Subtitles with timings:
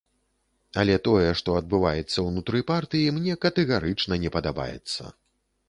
[0.83, 5.03] Але тое, што адбываецца ўнутры партыі, мне катэгарычна не падабаецца.